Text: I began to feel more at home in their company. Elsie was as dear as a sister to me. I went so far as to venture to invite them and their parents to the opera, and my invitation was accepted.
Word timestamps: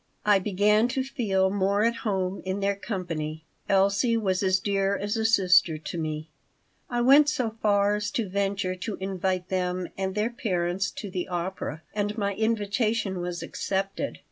I 0.25 0.39
began 0.39 0.87
to 0.97 1.03
feel 1.03 1.51
more 1.51 1.83
at 1.83 1.97
home 1.97 2.41
in 2.43 2.59
their 2.59 2.75
company. 2.75 3.45
Elsie 3.69 4.17
was 4.17 4.41
as 4.41 4.59
dear 4.59 4.97
as 4.97 5.15
a 5.15 5.23
sister 5.25 5.77
to 5.77 5.97
me. 5.99 6.27
I 6.89 7.01
went 7.01 7.29
so 7.29 7.51
far 7.61 7.97
as 7.97 8.09
to 8.13 8.27
venture 8.27 8.73
to 8.73 8.95
invite 8.95 9.49
them 9.49 9.89
and 9.99 10.15
their 10.15 10.31
parents 10.31 10.89
to 10.89 11.11
the 11.11 11.27
opera, 11.27 11.83
and 11.93 12.17
my 12.17 12.33
invitation 12.33 13.19
was 13.21 13.43
accepted. 13.43 14.17